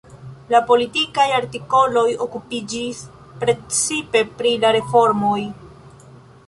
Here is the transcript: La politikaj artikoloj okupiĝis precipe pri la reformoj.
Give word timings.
La 0.53 0.59
politikaj 0.69 1.25
artikoloj 1.39 2.05
okupiĝis 2.27 3.03
precipe 3.45 4.27
pri 4.41 4.57
la 4.67 4.75
reformoj. 4.81 5.41